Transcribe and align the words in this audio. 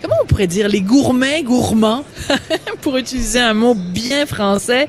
Comment 0.00 0.14
on 0.22 0.26
pourrait 0.26 0.46
dire 0.46 0.68
les 0.68 0.80
gourmets 0.80 1.42
gourmands, 1.42 2.04
pour 2.80 2.96
utiliser 2.96 3.38
un 3.38 3.54
mot 3.54 3.74
bien 3.74 4.24
français, 4.24 4.86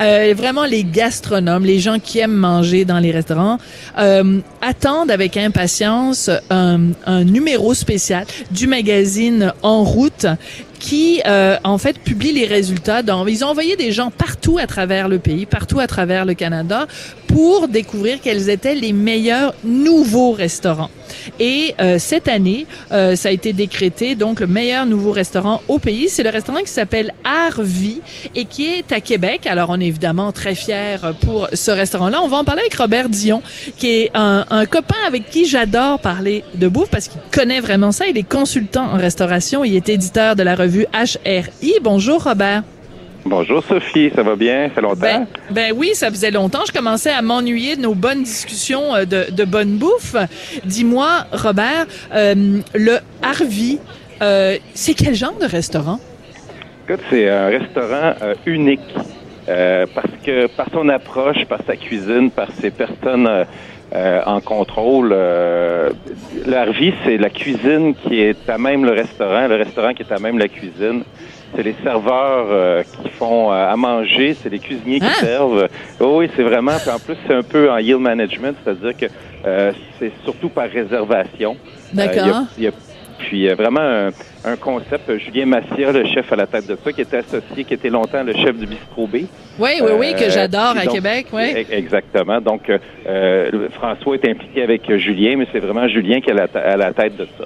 euh, 0.00 0.34
vraiment 0.36 0.64
les 0.64 0.84
gastronomes, 0.84 1.64
les 1.64 1.78
gens 1.80 1.98
qui 1.98 2.18
aiment 2.18 2.36
manger 2.36 2.84
dans 2.84 2.98
les 2.98 3.10
restaurants, 3.10 3.58
euh, 3.98 4.40
attendent 4.60 5.10
avec 5.10 5.36
impatience 5.36 6.30
un, 6.50 6.90
un 7.06 7.24
numéro 7.24 7.74
spécial 7.74 8.24
du 8.50 8.66
magazine 8.66 9.52
En 9.62 9.82
route 9.84 10.26
qui 10.78 11.20
euh, 11.26 11.56
en 11.64 11.78
fait 11.78 11.98
publie 11.98 12.32
les 12.32 12.46
résultats. 12.46 13.02
Dans, 13.02 13.26
ils 13.26 13.44
ont 13.44 13.48
envoyé 13.48 13.76
des 13.76 13.92
gens 13.92 14.10
partout 14.10 14.58
à 14.58 14.66
travers 14.66 15.08
le 15.08 15.18
pays, 15.18 15.46
partout 15.46 15.80
à 15.80 15.86
travers 15.86 16.24
le 16.24 16.34
Canada, 16.34 16.86
pour 17.26 17.68
découvrir 17.68 18.18
quels 18.22 18.50
étaient 18.50 18.74
les 18.74 18.92
meilleurs 18.92 19.54
nouveaux 19.64 20.32
restaurants. 20.32 20.90
Et 21.40 21.74
euh, 21.80 21.98
cette 21.98 22.28
année, 22.28 22.66
euh, 22.92 23.16
ça 23.16 23.28
a 23.28 23.32
été 23.32 23.52
décrété 23.52 24.14
donc 24.14 24.40
le 24.40 24.46
meilleur 24.46 24.86
nouveau 24.86 25.12
restaurant 25.12 25.62
au 25.68 25.78
pays. 25.78 26.08
C'est 26.08 26.22
le 26.22 26.30
restaurant 26.30 26.60
qui 26.60 26.70
s'appelle 26.70 27.14
Arvi 27.24 28.00
et 28.34 28.44
qui 28.44 28.66
est 28.66 28.92
à 28.92 29.00
Québec. 29.00 29.46
Alors 29.46 29.70
on 29.70 29.80
est 29.80 29.86
évidemment 29.86 30.32
très 30.32 30.54
fiers 30.54 30.98
pour 31.20 31.48
ce 31.52 31.70
restaurant-là. 31.70 32.20
On 32.22 32.28
va 32.28 32.38
en 32.38 32.44
parler 32.44 32.62
avec 32.62 32.74
Robert 32.74 33.08
Dion, 33.08 33.42
qui 33.76 33.88
est 33.88 34.10
un, 34.14 34.44
un 34.50 34.66
copain 34.66 34.96
avec 35.06 35.30
qui 35.30 35.46
j'adore 35.46 35.98
parler 36.00 36.44
de 36.54 36.68
bouffe 36.68 36.90
parce 36.90 37.08
qu'il 37.08 37.20
connaît 37.32 37.60
vraiment 37.60 37.92
ça. 37.92 38.06
Il 38.06 38.16
est 38.18 38.28
consultant 38.28 38.84
en 38.92 38.96
restauration. 38.96 39.64
Il 39.64 39.74
est 39.74 39.88
éditeur 39.88 40.36
de 40.36 40.42
la 40.42 40.54
revue 40.54 40.86
HRI. 40.94 41.74
Bonjour 41.82 42.22
Robert. 42.22 42.62
Bonjour 43.28 43.60
Sophie, 43.64 44.12
ça 44.14 44.22
va 44.22 44.36
bien? 44.36 44.68
Ça 44.68 44.74
fait 44.76 44.80
longtemps? 44.82 45.00
Ben, 45.00 45.26
ben, 45.50 45.72
oui, 45.74 45.90
ça 45.94 46.10
faisait 46.10 46.30
longtemps. 46.30 46.62
Je 46.64 46.72
commençais 46.72 47.10
à 47.10 47.22
m'ennuyer 47.22 47.74
de 47.74 47.80
nos 47.80 47.94
bonnes 47.96 48.22
discussions 48.22 48.94
euh, 48.94 49.04
de, 49.04 49.26
de 49.32 49.44
bonne 49.44 49.78
bouffe. 49.78 50.14
Dis-moi, 50.64 51.26
Robert, 51.32 51.86
euh, 52.14 52.60
le 52.72 52.98
Harvey, 53.22 53.78
euh, 54.22 54.56
c'est 54.74 54.94
quel 54.94 55.16
genre 55.16 55.36
de 55.40 55.46
restaurant? 55.46 55.98
Écoute, 56.88 57.00
c'est 57.10 57.28
un 57.28 57.48
restaurant 57.48 58.14
euh, 58.22 58.34
unique 58.46 58.94
parce 59.46 60.10
que 60.24 60.46
par 60.46 60.66
son 60.72 60.88
approche, 60.88 61.44
par 61.46 61.60
sa 61.66 61.76
cuisine, 61.76 62.30
par 62.30 62.48
ses 62.60 62.70
personnes 62.70 63.28
en 63.92 64.40
contrôle. 64.40 65.10
Le 65.10 65.92
Harvey, 66.52 66.92
c'est 67.04 67.16
la 67.16 67.30
cuisine 67.30 67.94
qui 67.94 68.20
est 68.20 68.48
à 68.50 68.58
même 68.58 68.84
le 68.84 68.90
restaurant, 68.90 69.46
le 69.46 69.54
restaurant 69.54 69.94
qui 69.94 70.02
est 70.02 70.10
à 70.10 70.18
même 70.18 70.38
la 70.38 70.48
cuisine. 70.48 71.04
C'est 71.56 71.62
les 71.62 71.74
serveurs 71.82 72.46
euh, 72.50 72.82
qui 72.82 73.08
font 73.10 73.50
euh, 73.50 73.54
à 73.72 73.74
manger, 73.76 74.34
c'est 74.34 74.50
les 74.50 74.58
cuisiniers 74.58 75.00
qui 75.00 75.06
Ah! 75.08 75.20
servent. 75.24 75.68
Oh 76.00 76.16
oui, 76.18 76.28
c'est 76.36 76.42
vraiment. 76.42 76.72
Puis 76.78 76.90
en 76.90 76.98
plus, 76.98 77.16
c'est 77.26 77.32
un 77.34 77.42
peu 77.42 77.70
en 77.70 77.78
yield 77.78 78.00
management, 78.00 78.54
c'est-à-dire 78.62 78.94
que 78.96 79.06
euh, 79.46 79.72
c'est 79.98 80.12
surtout 80.24 80.50
par 80.50 80.68
réservation. 80.68 81.56
Euh, 81.56 81.96
D'accord. 81.96 82.42
il 82.58 82.64
y 82.64 82.66
a- 82.68 82.72
puis 83.18 83.48
euh, 83.48 83.54
vraiment 83.54 83.80
un, 83.80 84.08
un 84.44 84.56
concept. 84.56 85.16
Julien 85.16 85.46
Massia, 85.46 85.90
le 85.92 86.04
chef 86.04 86.30
à 86.30 86.36
la 86.36 86.46
tête 86.46 86.66
de 86.66 86.76
ça, 86.84 86.92
qui 86.92 87.00
était 87.00 87.16
associé, 87.16 87.64
qui 87.64 87.72
était 87.72 87.88
longtemps 87.88 88.22
le 88.22 88.34
chef 88.34 88.54
du 88.58 88.66
Bistrot 88.66 89.06
B. 89.06 89.14
Oui, 89.58 89.70
oui, 89.80 89.90
oui, 89.98 90.14
que 90.14 90.24
Euh, 90.24 90.30
j'adore 90.30 90.76
à 90.76 90.84
donc, 90.84 90.92
Québec, 90.92 91.28
oui. 91.32 91.54
e- 91.54 91.72
Exactement. 91.72 92.42
Donc, 92.42 92.70
François 93.72 94.16
est 94.16 94.28
impliqué 94.28 94.62
avec 94.62 94.94
Julien, 94.98 95.36
mais 95.38 95.46
c'est 95.50 95.60
vraiment 95.60 95.88
Julien 95.88 96.20
qui 96.20 96.28
est 96.28 96.32
à 96.32 96.36
la, 96.36 96.48
ta- 96.48 96.60
à 96.60 96.76
la 96.76 96.92
tête 96.92 97.16
de 97.16 97.26
ça. 97.38 97.44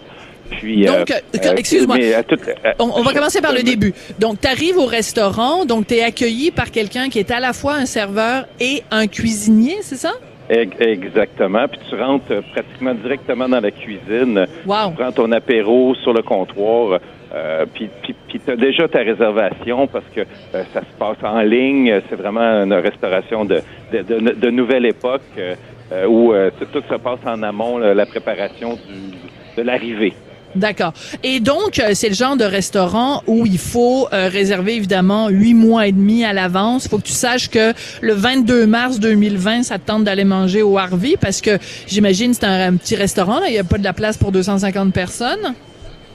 Puis, 0.51 0.85
Donc, 0.85 1.11
euh, 1.11 1.55
excuse-moi. 1.57 1.97
euh, 2.01 2.73
On, 2.79 2.91
on 2.97 3.03
va 3.03 3.13
commencer 3.13 3.41
par 3.41 3.53
le 3.53 3.63
début. 3.63 3.95
Donc, 4.19 4.41
tu 4.41 4.49
arrives 4.49 4.77
au 4.79 4.87
restaurant, 4.87 5.65
donc 5.65 5.87
tu 5.87 5.95
es 5.95 6.03
accueilli 6.03 6.51
par 6.51 6.71
quelqu'un 6.71 7.09
qui 7.09 7.19
est 7.19 7.31
à 7.31 7.41
la 7.41 7.53
fois 7.53 7.75
un 7.75 7.87
serveur 7.87 8.47
et 8.61 8.83
un 8.91 9.07
cuisinier, 9.07 9.77
c'est 9.83 9.97
ça? 9.97 10.13
Ex- 10.49 10.77
Exactement. 10.81 11.69
Puis 11.69 11.81
tu 11.89 11.95
rentres 11.97 12.25
euh, 12.33 12.41
pratiquement 12.53 12.95
directement 12.95 13.49
dans 13.49 13.61
la 13.61 13.71
cuisine. 13.71 14.47
Wow. 14.67 14.91
Tu 14.91 14.95
prends 15.03 15.13
ton 15.13 15.31
apéro 15.33 15.95
sur 16.03 16.13
le 16.13 16.23
comptoir. 16.23 16.99
Euh, 17.33 17.65
puis 17.73 17.89
puis, 18.03 18.17
puis 18.29 18.41
tu 18.45 18.51
as 18.51 18.57
déjà 18.57 18.89
ta 18.89 18.99
réservation 18.99 19.87
parce 19.87 20.05
que 20.13 20.23
euh, 20.23 20.65
ça 20.75 20.81
se 20.81 20.99
passe 20.99 21.19
en 21.23 21.41
ligne. 21.43 22.01
C'est 22.11 22.17
vraiment 22.17 22.41
une 22.65 22.73
restauration 22.73 23.45
de, 23.45 23.61
de, 23.93 24.03
de- 24.03 24.35
de 24.35 24.51
nouvelle 24.51 24.87
époque 24.87 25.23
euh, 25.39 25.55
euh, 25.93 26.07
où 26.09 26.33
euh, 26.33 26.51
tout 26.59 26.67
tout 26.73 26.83
se 26.91 26.97
passe 26.97 27.21
en 27.25 27.41
amont, 27.45 27.79
là, 27.79 27.95
la 27.95 28.07
préparation 28.07 28.75
du, 28.75 29.57
de 29.57 29.63
l'arrivée. 29.63 30.15
D'accord. 30.55 30.93
Et 31.23 31.39
donc, 31.39 31.79
euh, 31.79 31.91
c'est 31.95 32.09
le 32.09 32.15
genre 32.15 32.37
de 32.37 32.45
restaurant 32.45 33.23
où 33.27 33.47
il 33.47 33.59
faut 33.59 34.09
euh, 34.13 34.29
réserver 34.29 34.75
évidemment 34.75 35.29
huit 35.29 35.55
mois 35.55 35.87
et 35.87 35.93
demi 35.93 36.25
à 36.25 36.33
l'avance. 36.33 36.89
faut 36.89 36.99
que 36.99 37.07
tu 37.07 37.13
saches 37.13 37.49
que 37.49 37.73
le 38.01 38.15
22 38.15 38.67
mars 38.67 38.99
2020, 38.99 39.63
ça 39.63 39.79
te 39.79 39.87
tente 39.87 40.05
d'aller 40.05 40.25
manger 40.25 40.63
au 40.63 40.77
Harvey 40.77 41.15
parce 41.21 41.41
que 41.41 41.59
j'imagine 41.87 42.35
c'est 42.35 42.45
un, 42.45 42.73
un 42.73 42.77
petit 42.77 42.97
restaurant, 42.97 43.39
là. 43.39 43.47
il 43.49 43.53
n'y 43.53 43.59
a 43.59 43.65
pas 43.65 43.79
de 43.79 43.85
la 43.85 43.93
place 43.93 44.17
pour 44.17 44.33
250 44.33 44.93
personnes. 44.93 45.55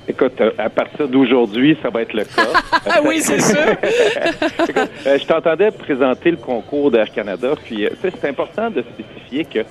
Écoute, 0.07 0.40
euh, 0.40 0.51
à 0.57 0.69
partir 0.69 1.07
d'aujourd'hui, 1.07 1.78
ça 1.81 1.90
va 1.90 2.01
être 2.01 2.13
le 2.13 2.25
cas. 2.25 2.47
Ah 2.88 3.00
oui, 3.03 3.19
c'est 3.22 3.41
sûr. 3.41 3.57
Écoute, 4.69 4.90
je 5.03 5.25
t'entendais 5.25 5.72
présenter 5.72 6.31
le 6.31 6.38
concours 6.38 6.91
d'Air 6.91 7.12
Canada, 7.12 7.53
puis 7.63 7.88
c'est 8.01 8.29
important 8.29 8.69
de 8.69 8.84
spécifier 8.84 9.45
que, 9.45 9.66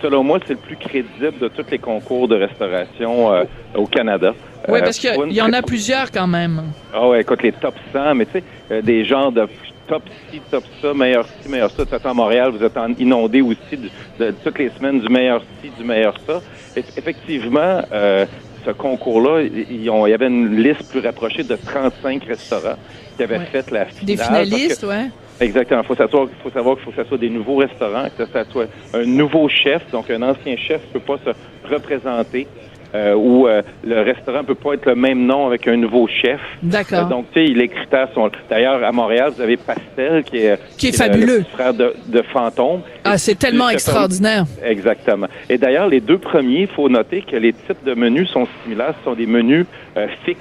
selon 0.00 0.22
moi, 0.24 0.38
c'est 0.46 0.54
le 0.54 0.58
plus 0.60 0.76
crédible 0.76 1.38
de 1.40 1.48
tous 1.48 1.64
les 1.70 1.78
concours 1.78 2.28
de 2.28 2.36
restauration 2.36 3.32
euh, 3.32 3.44
au 3.74 3.86
Canada. 3.86 4.34
Oui, 4.68 4.78
Euh, 4.78 4.82
parce 4.84 4.98
qu'il 4.98 5.10
une 5.14 5.32
y 5.32 5.40
en 5.42 5.52
a 5.52 5.62
plusieurs 5.62 6.10
quand 6.10 6.26
même. 6.26 6.62
Ah 6.92 7.08
ouais, 7.08 7.20
écoute, 7.22 7.42
les 7.42 7.52
top 7.52 7.74
100, 7.92 8.14
mais 8.14 8.26
tu 8.26 8.32
sais, 8.32 8.44
euh, 8.70 8.82
des 8.82 9.04
genres 9.04 9.32
de 9.32 9.46
top 9.86 10.02
ci, 10.30 10.40
top 10.50 10.64
ça, 10.82 10.92
meilleur 10.94 11.26
ci, 11.40 11.48
meilleur 11.48 11.70
ça. 11.70 11.86
Façon, 11.86 12.08
à 12.10 12.14
Montréal, 12.14 12.52
vous 12.56 12.62
êtes 12.64 12.76
en- 12.76 12.92
inondé 12.98 13.40
aussi 13.40 13.76
de, 13.76 13.88
de- 14.18 14.34
toutes 14.44 14.58
les 14.58 14.70
semaines 14.70 15.00
du 15.00 15.08
meilleur 15.08 15.42
ci, 15.62 15.70
du 15.78 15.84
meilleur 15.84 16.14
ça. 16.26 16.40
Et, 16.76 16.84
effectivement, 16.96 17.80
euh, 17.92 18.26
ce 18.66 18.70
concours-là, 18.72 19.42
il 19.42 19.82
y 19.84 19.88
avait 19.90 20.26
une 20.26 20.56
liste 20.56 20.90
plus 20.90 21.00
rapprochée 21.00 21.42
de 21.44 21.56
35 21.56 22.24
restaurants 22.24 22.76
qui 23.16 23.22
avaient 23.22 23.38
Ouais. 23.38 23.46
fait 23.46 23.70
la 23.70 23.86
finale. 23.86 24.04
Des 24.04 24.16
finalistes, 24.22 24.84
ouais. 24.84 25.06
Exactement. 25.40 25.82
Il 25.82 25.86
faut 25.86 25.94
savoir, 25.94 26.28
faut 26.42 26.50
savoir 26.50 26.76
qu'il 26.76 26.84
faut 26.84 26.90
que 26.90 27.02
ce 27.02 27.08
soit 27.08 27.18
des 27.18 27.30
nouveaux 27.30 27.56
restaurants, 27.56 28.06
que 28.16 28.26
ça 28.26 28.44
soit 28.44 28.66
un 28.94 29.04
nouveau 29.04 29.48
chef. 29.48 29.82
Donc, 29.92 30.10
un 30.10 30.22
ancien 30.22 30.56
chef 30.56 30.80
ne 30.92 30.98
peut 30.98 31.16
pas 31.16 31.18
se 31.24 31.72
représenter. 31.74 32.46
Euh, 32.94 33.14
ou 33.14 33.46
euh, 33.46 33.60
le 33.84 34.00
restaurant 34.00 34.42
peut 34.44 34.54
pas 34.54 34.72
être 34.72 34.86
le 34.86 34.94
même 34.94 35.26
nom 35.26 35.46
avec 35.46 35.68
un 35.68 35.76
nouveau 35.76 36.08
chef. 36.08 36.40
D'accord. 36.62 37.00
Euh, 37.00 37.10
donc, 37.10 37.26
tu 37.34 37.46
sais, 37.46 37.52
les 37.52 37.68
critères 37.68 38.08
sont... 38.14 38.30
D'ailleurs, 38.48 38.82
à 38.82 38.90
Montréal, 38.92 39.30
vous 39.36 39.42
avez 39.42 39.58
Pastel, 39.58 40.24
qui 40.24 40.38
est... 40.38 40.58
Qui 40.78 40.86
est 40.88 40.92
le- 40.92 40.96
fabuleux. 40.96 41.38
Le, 41.38 41.44
frère 41.44 41.74
de, 41.74 41.94
de 42.06 42.22
Fantôme. 42.22 42.80
Ah, 43.04 43.18
c'est 43.18 43.34
tellement 43.34 43.68
extraordinaire. 43.68 44.46
Exactement. 44.64 45.26
Et 45.50 45.58
d'ailleurs, 45.58 45.86
les 45.88 46.00
deux 46.00 46.16
premiers, 46.16 46.62
il 46.62 46.68
faut 46.68 46.88
noter 46.88 47.20
que 47.20 47.36
les 47.36 47.52
types 47.52 47.84
de 47.84 47.92
menus 47.92 48.30
sont 48.30 48.48
similaires. 48.62 48.94
Ce 49.00 49.04
sont 49.04 49.14
des 49.14 49.26
menus 49.26 49.66
euh, 49.98 50.06
fixes. 50.24 50.40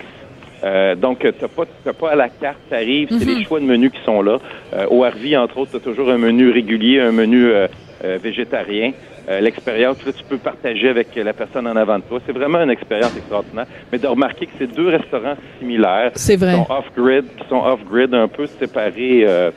Euh, 0.63 0.95
donc, 0.95 1.19
tu 1.19 1.27
n'as 1.27 1.47
pas, 1.47 1.63
t'as 1.83 1.93
pas 1.93 2.11
à 2.11 2.15
la 2.15 2.29
carte, 2.29 2.57
tu 2.69 2.75
arrives, 2.75 3.09
c'est 3.11 3.25
Mhm. 3.25 3.37
les 3.37 3.43
choix 3.45 3.59
de 3.59 3.65
menus 3.65 3.91
qui 3.91 4.01
sont 4.03 4.21
là. 4.21 4.37
Euh, 4.73 4.85
au 4.89 5.03
Harvey, 5.03 5.35
entre 5.37 5.57
autres, 5.59 5.71
tu 5.71 5.77
as 5.77 5.79
toujours 5.79 6.09
un 6.09 6.17
menu 6.17 6.49
régulier, 6.49 6.99
un 6.99 7.11
menu 7.11 7.45
euh, 7.45 7.67
euh, 8.03 8.17
végétarien. 8.21 8.91
Euh, 9.29 9.39
L'expérience, 9.41 10.03
là, 10.05 10.11
tu 10.13 10.23
peux 10.23 10.37
partager 10.37 10.87
avec 10.89 11.09
la 11.15 11.33
personne 11.33 11.67
en 11.67 11.75
avant 11.75 11.97
de 11.99 12.03
toi. 12.03 12.19
C'est 12.25 12.31
vraiment 12.31 12.59
une 12.61 12.69
expérience 12.69 13.15
extraordinaire. 13.17 13.65
Mais 13.91 13.97
de 13.99 14.07
remarquer 14.07 14.45
que 14.45 14.53
c'est 14.57 14.73
deux 14.73 14.87
restaurants 14.87 15.35
similaires, 15.59 16.11
C'est 16.15 16.37
vrai. 16.37 16.53
qui 16.53 16.57
sont 16.57 16.67
off-grid, 16.73 17.25
qui 17.37 17.47
sont 17.49 17.61
off-grid, 17.63 18.13
un 18.13 18.27
peu 18.29 18.45
séparés 18.47 19.25
euh, 19.27 19.51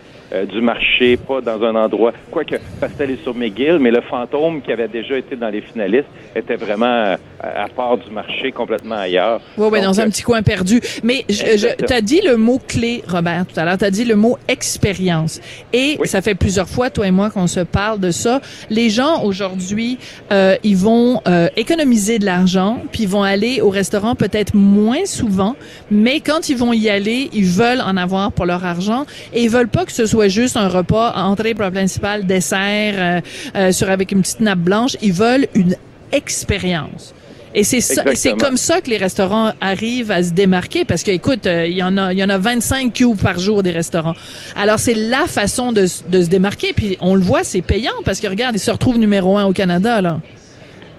du 0.49 0.61
marché, 0.61 1.17
pas 1.17 1.41
dans 1.41 1.63
un 1.65 1.75
endroit. 1.77 2.13
Quoique 2.31 2.57
Pastel 2.81 3.11
est 3.13 3.23
sur 3.23 3.35
McGill, 3.35 3.79
mais 3.81 3.91
le 3.91 4.01
fantôme 4.01 4.61
qui 4.63 4.73
avait 4.73 4.87
déjà 4.89 5.17
été 5.19 5.35
dans 5.37 5.49
les 5.49 5.61
finalistes 5.61 6.09
était 6.37 6.57
vraiment 6.57 6.87
euh, 6.87 7.17
à, 7.43 7.69
part 7.69 7.99
du 7.99 8.11
marché, 8.11 8.53
complètement 8.53 8.97
ailleurs. 8.97 9.41
Oui, 9.57 9.69
oui, 9.73 9.81
dans 9.81 10.01
un 10.01 10.09
petit 10.11 10.23
coin 10.23 10.43
perdu. 10.43 10.81
Mais 11.03 11.25
je, 11.29 11.57
je, 11.57 11.69
t'as 11.85 12.01
dit 12.01 12.21
le 12.21 12.37
mot 12.37 12.61
clé, 12.67 13.03
Robert, 13.09 13.47
tout 13.47 13.59
à 13.59 13.65
l'heure. 13.65 13.79
T'as 13.79 13.91
dit 13.91 14.05
le 14.05 14.17
mot 14.17 14.39
expérience. 14.49 15.41
Et 15.73 15.97
Oui. 16.01 16.09
ça 16.09 16.23
fait 16.23 16.35
plusieurs 16.35 16.69
fois, 16.69 16.91
toi 16.91 17.07
et 17.07 17.11
moi, 17.11 17.31
qu'on 17.31 17.47
se 17.47 17.61
parle 17.61 18.01
de 18.01 18.11
ça. 18.11 18.41
Les 18.69 18.91
gens, 18.91 19.23
aujourd'hui, 19.23 19.99
euh, 20.33 20.57
ils 20.63 20.77
vont 20.77 21.21
euh, 21.27 21.49
économiser 21.57 22.19
de 22.19 22.25
l'argent, 22.25 22.83
puis 22.93 23.05
ils 23.05 23.09
vont 23.09 23.23
aller 23.23 23.61
au 23.61 23.71
restaurant 23.71 24.15
peut-être 24.15 24.55
moins 24.55 25.05
souvent, 25.05 25.57
mais 25.91 26.21
quand 26.21 26.49
ils 26.49 26.57
vont 26.57 26.73
y 26.73 26.89
aller, 26.89 27.31
ils 27.33 27.47
veulent 27.47 27.81
en 27.81 27.97
avoir 27.97 28.33
pour 28.33 28.47
leur 28.47 28.65
argent 28.65 29.07
et 29.33 29.43
ils 29.43 29.51
veulent 29.51 29.69
pas 29.69 29.85
que 29.85 29.93
ce 29.93 30.07
soit 30.07 30.29
juste 30.29 30.57
un 30.57 30.69
repas, 30.69 31.13
entrée, 31.15 31.55
plat 31.55 31.71
principal, 31.71 32.27
dessert, 32.27 32.95
euh, 32.99 33.21
euh, 33.57 33.73
sur 33.73 33.91
avec 33.91 34.13
une 34.13 34.23
petite 34.23 34.41
nappe 34.41 34.59
blanche. 34.59 34.97
Ils 35.03 35.13
veulent 35.13 35.47
une 35.55 35.77
expérience. 36.13 37.15
Et 37.55 37.65
c'est 37.65 37.81
c'est 37.81 38.37
comme 38.39 38.57
ça 38.57 38.81
que 38.81 38.89
les 38.91 38.97
restaurants 38.97 39.53
arrivent 39.61 40.13
à 40.13 40.23
se 40.23 40.33
démarquer 40.33 40.85
parce 40.85 41.03
que 41.03 41.11
écoute, 41.11 41.47
euh, 41.47 41.67
il 41.67 41.77
y 41.77 41.83
en 41.83 41.97
a 41.99 42.13
il 42.13 42.19
y 42.19 42.25
en 42.25 42.29
a 42.29 42.39
25 42.39 42.93
cubes 42.93 43.21
par 43.21 43.39
jour 43.41 43.63
des 43.65 43.73
restaurants. 43.73 44.15
Alors 44.55 44.79
c'est 44.79 44.95
la 44.95 45.27
façon 45.27 45.73
de, 45.73 45.83
de 45.83 46.23
se 46.23 46.29
démarquer 46.29 46.73
puis 46.75 46.97
on 47.01 47.15
le 47.17 47.23
voit, 47.23 47.43
c'est 47.43 47.63
payant 47.63 47.93
parce 48.05 48.21
que 48.21 48.29
regarde, 48.29 48.55
ils 48.55 48.61
se 48.61 48.71
retrouvent 48.71 48.99
numéro 48.99 49.37
un 49.37 49.47
au 49.47 49.53
Canada 49.53 50.01
là. 50.01 50.21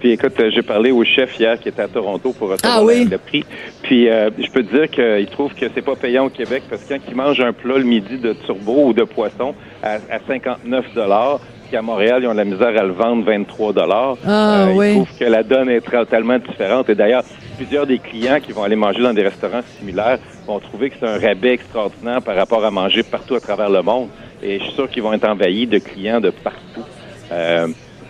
Puis 0.00 0.10
écoute, 0.10 0.32
euh, 0.40 0.50
j'ai 0.52 0.62
parlé 0.62 0.90
au 0.90 1.04
chef 1.04 1.38
hier 1.38 1.58
qui 1.60 1.68
était 1.68 1.82
à 1.82 1.88
Toronto 1.88 2.32
pour 2.32 2.50
recevoir 2.50 2.78
Ah 2.78 2.82
oui? 2.84 3.04
le, 3.04 3.10
le 3.12 3.18
prix. 3.18 3.44
Puis 3.82 4.08
euh, 4.10 4.30
je 4.38 4.50
peux 4.50 4.62
te 4.64 4.76
dire 4.76 4.90
qu'il 4.90 5.26
trouve 5.28 5.54
que 5.54 5.66
c'est 5.74 5.80
pas 5.82 5.94
payant 5.96 6.26
au 6.26 6.28
Québec 6.30 6.64
parce 6.68 6.82
que 6.82 6.88
quand 6.94 7.00
il 7.08 7.14
mange 7.14 7.40
un 7.40 7.52
plat 7.52 7.78
le 7.78 7.84
midi 7.84 8.18
de 8.18 8.32
turbo 8.34 8.88
ou 8.88 8.92
de 8.92 9.04
poisson 9.04 9.54
à, 9.82 9.94
à 10.10 10.18
59 10.26 10.84
dollars, 10.94 11.40
puis 11.72 11.78
à 11.78 11.82
Montréal, 11.82 12.22
ils 12.22 12.26
ont 12.28 12.34
la 12.34 12.44
misère 12.44 12.78
à 12.78 12.82
le 12.82 12.92
vendre 12.92 13.24
23 13.24 13.72
dollars. 13.72 14.16
Ah, 14.28 14.66
oui. 14.74 14.88
Il 14.90 14.94
trouve 14.96 15.18
que 15.18 15.24
la 15.24 15.42
donne 15.42 15.70
est 15.70 15.80
totalement 15.80 16.38
différente. 16.38 16.90
Et 16.90 16.94
d'ailleurs, 16.94 17.24
plusieurs 17.56 17.86
des 17.86 17.98
clients 17.98 18.40
qui 18.40 18.52
vont 18.52 18.62
aller 18.62 18.76
manger 18.76 19.00
dans 19.00 19.14
des 19.14 19.22
restaurants 19.22 19.62
similaires 19.78 20.18
vont 20.46 20.60
trouver 20.60 20.90
que 20.90 20.96
c'est 21.00 21.06
un 21.06 21.18
rabais 21.18 21.54
extraordinaire 21.54 22.20
par 22.20 22.36
rapport 22.36 22.62
à 22.62 22.70
manger 22.70 23.02
partout 23.02 23.36
à 23.36 23.40
travers 23.40 23.70
le 23.70 23.80
monde. 23.80 24.08
Et 24.42 24.58
je 24.58 24.64
suis 24.64 24.74
sûr 24.74 24.90
qu'ils 24.90 25.02
vont 25.02 25.14
être 25.14 25.26
envahis 25.26 25.66
de 25.66 25.78
clients 25.78 26.20
de 26.20 26.28
partout. 26.28 26.84
Euh, 27.32 27.68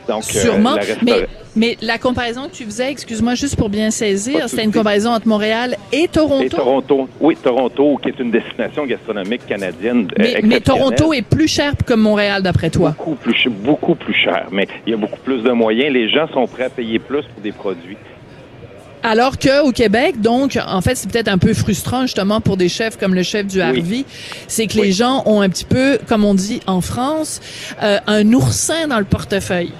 donc, 0.08 0.24
euh, 0.34 0.40
Sûrement. 0.40 0.74
la 0.74 0.82
mais, 1.02 1.28
mais 1.54 1.76
la 1.82 1.98
comparaison 1.98 2.48
que 2.48 2.54
tu 2.54 2.64
faisais, 2.64 2.90
excuse-moi, 2.90 3.34
juste 3.34 3.56
pour 3.56 3.68
bien 3.68 3.90
saisir, 3.90 4.48
c'était 4.48 4.64
une 4.64 4.72
comparaison 4.72 5.10
entre 5.10 5.28
Montréal 5.28 5.76
et 5.92 6.08
Toronto. 6.08 6.44
Et 6.44 6.48
Toronto, 6.48 7.08
oui, 7.20 7.36
Toronto, 7.42 7.98
qui 8.02 8.08
est 8.08 8.18
une 8.18 8.30
destination 8.30 8.86
gastronomique 8.86 9.46
canadienne. 9.46 10.08
euh, 10.18 10.40
mais. 10.44 10.60
Toronto 10.60 11.12
est 11.12 11.22
plus 11.22 11.48
cher 11.48 11.72
que 11.86 11.94
Montréal, 11.94 12.42
d'après 12.42 12.70
toi? 12.70 12.94
beaucoup 12.96 13.14
plus, 13.16 13.34
ch- 13.34 13.48
beaucoup 13.50 13.94
plus 13.94 14.14
cher, 14.14 14.46
mais 14.50 14.66
il 14.86 14.90
y 14.90 14.94
a 14.94 14.96
beaucoup 14.96 15.20
plus 15.20 15.42
de 15.42 15.50
moyens. 15.50 15.92
Les 15.92 16.08
gens 16.08 16.26
sont 16.32 16.46
prêts 16.46 16.64
à 16.64 16.70
payer 16.70 16.98
plus 16.98 17.22
pour 17.22 17.42
des 17.42 17.52
produits. 17.52 17.96
Alors 19.04 19.36
que 19.36 19.66
au 19.66 19.72
Québec, 19.72 20.20
donc, 20.20 20.56
en 20.64 20.80
fait, 20.80 20.94
c'est 20.94 21.10
peut-être 21.10 21.26
un 21.28 21.38
peu 21.38 21.54
frustrant 21.54 22.02
justement 22.02 22.40
pour 22.40 22.56
des 22.56 22.68
chefs 22.68 22.96
comme 22.96 23.14
le 23.16 23.24
chef 23.24 23.46
du 23.48 23.60
Harvey, 23.60 24.04
c'est 24.46 24.68
que 24.68 24.78
les 24.78 24.92
gens 24.92 25.24
ont 25.26 25.40
un 25.40 25.48
petit 25.48 25.64
peu, 25.64 25.98
comme 26.08 26.24
on 26.24 26.34
dit 26.34 26.60
en 26.68 26.80
France, 26.80 27.40
euh, 27.82 27.98
un 28.06 28.32
oursin 28.32 28.86
dans 28.86 29.00
le 29.00 29.04
portefeuille. 29.04 29.72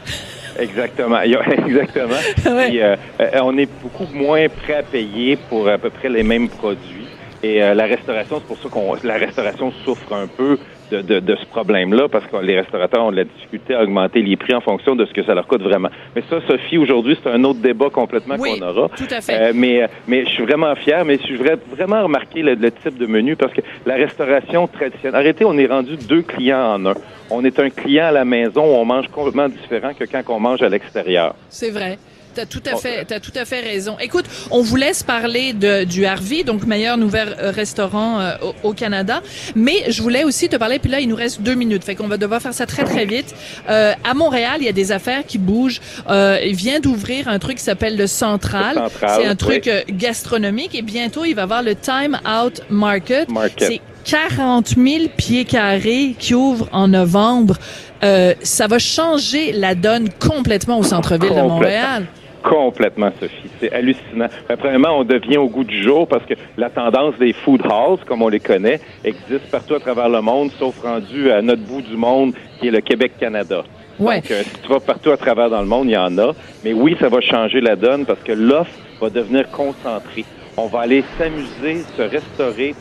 Exactement, 0.59 1.21
exactement. 1.67 2.15
Ouais. 2.53 2.69
Puis, 2.69 2.81
euh, 2.83 2.97
euh, 3.21 3.41
on 3.43 3.57
est 3.57 3.69
beaucoup 3.83 4.07
moins 4.13 4.49
prêt 4.49 4.75
à 4.75 4.83
payer 4.83 5.37
pour 5.49 5.69
à 5.69 5.79
peu 5.79 5.91
près 5.91 6.09
les 6.09 6.23
mêmes 6.23 6.49
produits. 6.49 7.07
Et 7.43 7.63
euh, 7.63 7.75
la 7.75 7.85
restauration, 7.85 8.37
c'est 8.39 8.47
pour 8.47 8.59
ça 8.59 8.69
qu'on 8.69 8.95
la 9.03 9.15
restauration 9.15 9.73
souffre 9.85 10.13
un 10.13 10.27
peu 10.27 10.59
de, 10.93 11.01
de, 11.03 11.21
de 11.21 11.37
ce 11.37 11.47
problème-là, 11.47 12.09
parce 12.09 12.27
que 12.27 12.37
les 12.37 12.61
restaurateurs 12.61 13.05
ont 13.05 13.11
de 13.11 13.17
la 13.17 13.25
difficulté 13.25 13.75
à 13.75 13.83
augmenter 13.83 14.21
les 14.23 14.37
prix 14.37 14.55
en 14.55 14.61
fonction 14.61 14.95
de 14.95 15.05
ce 15.07 15.13
que 15.13 15.23
ça 15.25 15.35
leur 15.35 15.47
coûte 15.47 15.63
vraiment. 15.63 15.89
Mais 16.15 16.23
ça, 16.29 16.37
Sophie, 16.47 16.77
aujourd'hui, 16.79 17.17
c'est 17.23 17.31
un 17.31 17.43
autre 17.45 17.61
débat 17.61 17.89
complètement 17.91 18.37
Oui, 18.39 18.59
qu'on 18.61 18.67
aura. 18.67 18.89
tout 18.91 19.05
à 19.11 19.21
fait. 19.21 19.35
Euh, 19.41 19.53
mais, 19.55 19.89
mais 20.07 20.25
je 20.25 20.31
suis 20.31 20.43
vraiment 20.45 20.75
fier, 20.77 21.05
mais 21.05 21.19
je 21.27 21.35
vra- 21.35 21.59
vraiment 21.75 22.03
remarqué 22.03 22.43
le, 22.43 22.55
le 22.55 22.71
type 22.71 22.99
de 22.99 23.07
menu 23.07 23.35
parce 23.37 23.53
que 23.55 23.63
la 23.87 23.95
restauration 23.95 24.67
traditionnelle. 24.69 25.19
Arrêtez, 25.21 25.45
on 25.45 25.57
est 25.57 25.67
rendu 25.67 25.97
deux 25.97 26.23
clients 26.23 26.75
en 26.75 26.87
un. 26.87 26.95
On 27.31 27.43
est 27.45 27.59
un 27.59 27.71
client 27.71 28.07
à 28.07 28.13
la 28.13 28.25
maison, 28.27 28.63
on 28.63 28.85
mange 28.85 29.09
complètement 29.09 29.49
différent 29.49 29.93
que 29.99 30.05
quand 30.05 30.23
on 30.29 30.39
mange 30.41 30.61
à 30.63 30.69
l'extérieur. 30.69 31.35
C'est 31.49 31.71
vrai. 31.71 31.99
T'as 32.35 32.47
tout 32.47 32.63
à 32.67 32.77
fait, 32.77 33.05
t'as 33.05 33.21
tout 33.21 33.33
à 33.35 33.45
fait 33.45 33.61
raison. 33.61 33.97
Écoute, 34.01 34.25
on 34.51 34.63
vous 34.63 34.77
laisse 34.77 35.03
parler 35.03 35.53
de 35.53 35.85
du 35.85 36.07
Harvey, 36.07 36.45
donc 36.45 36.65
meilleur 36.67 36.97
nouvel 36.97 37.37
euh, 37.39 37.51
restaurant 37.51 38.21
euh, 38.21 38.35
au, 38.63 38.69
au 38.71 38.73
Canada. 38.73 39.23
Mais 39.55 39.85
je 39.91 40.03
voulais 40.03 40.25
aussi 40.25 40.49
te 40.49 40.57
parler. 40.57 40.79
Puis 40.79 40.91
là, 40.91 41.01
il 41.01 41.09
nous 41.09 41.17
reste 41.17 41.43
deux 41.43 41.55
minutes, 41.55 41.85
fait 41.85 41.95
qu'on 41.95 42.09
va 42.09 42.17
devoir 42.17 42.41
faire 42.41 42.55
ça 42.55 42.67
très 42.67 42.85
très 42.85 43.05
vite. 43.05 43.35
Euh, 43.69 43.93
à 44.05 44.15
Montréal, 44.15 44.57
il 44.61 44.65
y 44.65 44.69
a 44.69 44.73
des 44.73 44.93
affaires 44.93 45.25
qui 45.27 45.39
bougent. 45.39 45.81
Euh, 46.09 46.39
il 46.45 46.55
vient 46.57 46.81
d'ouvrir 46.81 47.29
un 47.29 47.39
truc 47.39 47.59
qui 47.59 47.65
s'appelle 47.65 47.97
le 47.97 48.07
Central. 48.07 48.75
Central, 48.75 49.11
C'est 49.21 49.27
un 49.27 49.37
truc 49.37 49.65
oui. 49.67 49.73
euh, 49.73 49.83
gastronomique 49.91 50.75
et 50.75 50.83
bientôt 50.83 51.25
il 51.25 51.35
va 51.35 51.43
y 51.43 51.45
avoir 51.45 51.63
le 51.63 51.75
Time 51.75 52.19
Out 52.27 52.63
Market. 52.71 53.29
Market. 53.31 53.69
C'est 53.69 53.81
40 54.05 54.69
000 54.69 55.05
pieds 55.17 55.45
carrés 55.45 56.15
qui 56.19 56.35
ouvrent 56.35 56.69
en 56.73 56.89
novembre. 56.89 57.57
Euh, 58.03 58.35
ça 58.43 58.67
va 58.67 58.79
changer 58.79 59.53
la 59.53 59.75
donne 59.75 60.09
complètement 60.11 60.79
au 60.79 60.83
centre-ville 60.83 61.31
de. 61.31 61.41
Montréal. 61.41 62.07
Complètement, 62.43 63.11
Sophie. 63.21 63.49
C'est 63.61 63.73
hallucinant. 63.73 64.27
Ben, 64.49 64.57
premièrement, 64.57 64.99
on 64.99 65.05
devient 65.05 65.37
au 65.37 65.49
goût 65.49 65.65
du 65.65 65.81
jour 65.83 66.09
parce 66.09 66.25
que 66.27 66.35
la 66.57 66.71
tendance 66.71 67.15
des 67.19 67.33
food 67.33 67.63
halls, 67.65 67.99
comme 68.07 68.23
on 68.23 68.29
les 68.29 68.41
connaît, 68.41 68.81
existe 69.05 69.49
partout 69.51 69.75
à 69.75 69.81
travers 69.81 70.09
le 70.09 70.21
monde, 70.21 70.51
sauf 70.59 70.81
rendu 70.83 71.31
à 71.31 71.41
notre 71.41 71.63
bout 71.63 71.83
du 71.83 71.97
monde, 71.97 72.35
qui 72.61 72.69
est 72.69 72.73
le 72.73 72.81
Québec-Canada. 72.81 73.63
Ouais. 73.99 74.17
Donc, 74.17 74.31
euh, 74.33 74.43
si 74.43 74.61
tu 74.63 74.69
vas 74.69 74.81
partout 74.81 75.11
à 75.11 75.17
travers 75.17 75.51
dans 75.51 75.61
le 75.61 75.69
monde, 75.69 75.87
il 75.89 75.93
y 75.93 75.97
en 75.97 76.19
a. 76.19 76.33
Mais 76.65 76.73
oui, 76.73 76.97
ça 77.01 77.09
va 77.09 77.21
changer 77.21 77.61
la 77.61 77.77
donne 77.77 78.05
parce 78.05 78.21
que 78.21 78.33
l'offre 78.33 78.73
va 79.01 79.11
devenir 79.11 79.49
concentrée. 79.51 80.25
On 80.57 80.67
va 80.67 80.81
aller 80.81 81.05
s'amuser, 81.19 81.85
se 81.97 82.03
restaurer, 82.03 82.75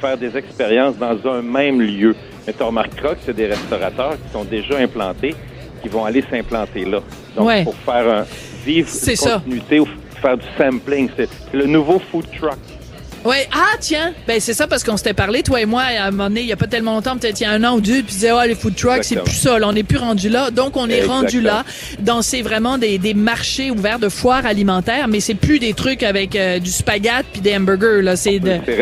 faire 0.00 0.16
des 0.16 0.36
expériences 0.36 0.96
dans 0.96 1.16
un 1.30 1.42
même 1.42 1.80
lieu. 1.80 2.14
Mais 2.46 2.52
tu 2.52 2.62
remarqueras 2.62 3.14
que 3.14 3.20
c'est 3.26 3.36
des 3.36 3.46
restaurateurs 3.46 4.14
qui 4.24 4.32
sont 4.32 4.44
déjà 4.44 4.78
implantés 4.78 5.34
qui 5.82 5.88
vont 5.88 6.04
aller 6.04 6.22
s'implanter 6.30 6.84
là. 6.84 7.00
Donc, 7.36 7.46
Ouais. 7.46 7.64
pour 7.64 7.74
faire 7.74 8.20
un 8.20 8.26
vivre 8.64 8.88
une 9.08 9.16
ça. 9.16 9.34
continuité 9.34 9.80
ou 9.80 9.86
faire 10.20 10.36
du 10.36 10.44
sampling. 10.58 11.08
C'est 11.16 11.28
le 11.52 11.66
nouveau 11.66 11.98
food 11.98 12.26
truck. 12.38 12.58
Ouais. 13.24 13.46
Ah, 13.52 13.76
tiens. 13.80 14.12
Ben, 14.26 14.40
c'est 14.40 14.54
ça 14.54 14.66
parce 14.66 14.82
qu'on 14.82 14.96
s'était 14.96 15.12
parlé, 15.12 15.42
toi 15.42 15.60
et 15.60 15.66
moi, 15.66 15.82
à 15.82 16.06
un 16.06 16.10
moment 16.10 16.28
donné, 16.28 16.40
il 16.40 16.46
y 16.46 16.52
a 16.52 16.56
pas 16.56 16.66
tellement 16.66 16.94
longtemps, 16.94 17.16
peut-être 17.18 17.38
il 17.40 17.44
y 17.44 17.46
a 17.46 17.50
un 17.50 17.62
an 17.64 17.76
ou 17.76 17.80
deux, 17.80 17.96
puis 18.02 18.04
tu 18.04 18.12
disais, 18.12 18.32
oh, 18.32 18.40
les 18.46 18.54
food 18.54 18.74
trucks, 18.76 19.04
c'est 19.04 19.22
plus 19.22 19.34
ça. 19.34 19.58
là, 19.58 19.68
on 19.68 19.72
n'est 19.72 19.82
plus 19.82 19.98
rendu 19.98 20.28
là. 20.28 20.50
Donc, 20.50 20.76
on 20.76 20.88
est 20.88 20.94
Exactement. 20.94 21.20
rendu 21.20 21.40
là 21.42 21.64
dans 22.00 22.22
ces 22.22 22.42
vraiment 22.42 22.78
des, 22.78 22.98
des 22.98 23.14
marchés 23.14 23.70
ouverts 23.70 23.98
de 23.98 24.08
foires 24.08 24.46
alimentaires, 24.46 25.06
mais 25.08 25.20
c'est 25.20 25.34
plus 25.34 25.58
des 25.58 25.74
trucs 25.74 26.02
avec 26.02 26.34
euh, 26.34 26.58
du 26.58 26.70
spaghette 26.70 27.26
puis 27.32 27.40
des 27.42 27.54
hamburgers, 27.56 28.02
là. 28.02 28.16
C'est 28.16 28.38
de, 28.38 28.52
Ces 28.64 28.76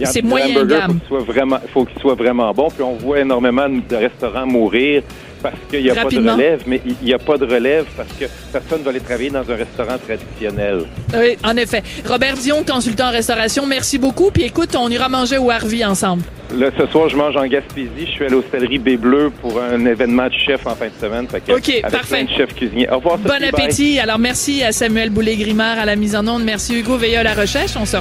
y 0.00 0.04
a 0.04 0.06
C'est 0.06 0.22
moyen 0.22 0.64
gamme. 0.64 1.00
faut 1.08 1.16
qu'ils 1.16 1.24
soient 1.24 1.32
vraiment, 1.34 1.58
faut 1.72 1.84
qu'ils 1.84 2.00
soient 2.00 2.14
vraiment 2.14 2.52
bons. 2.52 2.68
Puis 2.70 2.82
on 2.82 2.94
voit 2.94 3.20
énormément 3.20 3.68
de 3.68 3.96
restaurants 3.96 4.46
mourir 4.46 5.02
parce 5.42 5.54
qu'il 5.70 5.82
n'y 5.82 5.90
a 5.90 5.94
pas 5.94 6.00
de 6.00 6.04
Rapidement. 6.04 6.34
relève, 6.34 6.62
mais 6.66 6.80
il 6.84 6.94
n'y 7.06 7.12
a 7.14 7.18
pas 7.18 7.36
de 7.38 7.46
relève 7.46 7.84
parce 7.96 8.12
que 8.18 8.24
personne 8.52 8.80
ne 8.80 8.84
va 8.84 8.90
aller 8.90 9.00
travailler 9.00 9.30
dans 9.30 9.50
un 9.50 9.56
restaurant 9.56 9.98
traditionnel. 9.98 10.82
oui, 11.14 11.36
en 11.44 11.56
effet. 11.56 11.82
Robert 12.06 12.34
Dion, 12.34 12.64
consultant 12.64 13.08
en 13.08 13.12
restauration, 13.12 13.66
merci 13.66 13.98
beaucoup. 13.98 14.30
Puis 14.30 14.44
écoute, 14.44 14.74
on 14.78 14.88
ira 14.90 15.08
manger 15.08 15.38
au 15.38 15.50
Harvey 15.50 15.84
ensemble. 15.84 16.22
Là, 16.56 16.70
ce 16.78 16.86
soir, 16.86 17.10
je 17.10 17.16
mange 17.16 17.36
en 17.36 17.46
Gaspésie. 17.46 17.90
Je 18.06 18.10
suis 18.10 18.24
à 18.24 18.28
l'hostellerie 18.28 18.78
B 18.78 18.96
Bleu 18.96 19.30
pour 19.42 19.60
un 19.60 19.84
événement 19.84 20.28
de 20.28 20.32
chef 20.32 20.66
en 20.66 20.74
fin 20.74 20.86
de 20.86 20.92
semaine. 20.98 21.28
Fait 21.28 21.40
que, 21.42 21.52
OK, 21.52 21.68
avec 21.68 21.82
parfait. 21.90 22.16
plein 22.16 22.24
de 22.24 22.30
chefs 22.30 22.54
cuisiniers. 22.54 22.88
Au 22.90 22.96
revoir, 22.96 23.18
Bon 23.18 23.28
Sophie. 23.28 23.40
Bye. 23.40 23.48
appétit. 23.64 23.98
Alors, 24.00 24.18
merci 24.18 24.62
à 24.64 24.72
Samuel 24.72 25.10
Boulay-Grimard 25.10 25.78
à 25.78 25.84
la 25.84 25.94
mise 25.94 26.16
en 26.16 26.26
onde. 26.26 26.44
Merci 26.44 26.78
Hugo 26.80 26.96
Veilleux 26.96 27.18
à 27.18 27.22
la 27.22 27.34
recherche. 27.34 27.72
On 27.78 27.84
se 27.84 27.98